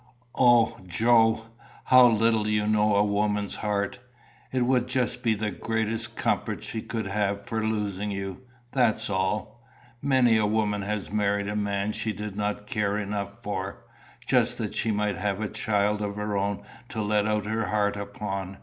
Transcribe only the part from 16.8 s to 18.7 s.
to let out her heart upon.